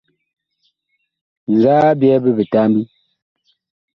[1.53, 2.81] Nzaa a byɛ bi bitambi?